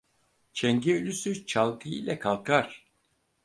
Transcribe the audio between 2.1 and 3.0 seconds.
kalkar.